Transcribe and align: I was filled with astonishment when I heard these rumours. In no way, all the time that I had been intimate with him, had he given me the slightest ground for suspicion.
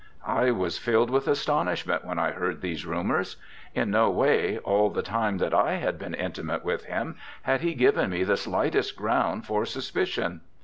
I 0.25 0.49
was 0.49 0.79
filled 0.79 1.11
with 1.11 1.27
astonishment 1.27 2.03
when 2.03 2.17
I 2.17 2.31
heard 2.31 2.61
these 2.61 2.87
rumours. 2.87 3.37
In 3.75 3.91
no 3.91 4.09
way, 4.09 4.57
all 4.57 4.89
the 4.89 5.03
time 5.03 5.37
that 5.37 5.53
I 5.53 5.75
had 5.75 5.99
been 5.99 6.15
intimate 6.15 6.65
with 6.65 6.85
him, 6.85 7.17
had 7.43 7.61
he 7.61 7.75
given 7.75 8.09
me 8.09 8.23
the 8.23 8.35
slightest 8.35 8.95
ground 8.95 9.45
for 9.45 9.63
suspicion. 9.63 10.41